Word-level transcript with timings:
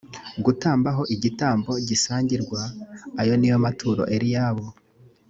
gutamba 0.45 0.89
ho 0.97 1.03
igitambo 1.15 1.71
gisangirwa 1.87 2.61
ayo 3.21 3.33
ni 3.37 3.47
yo 3.51 3.57
maturo 3.65 4.01
eliyabu 4.15 4.67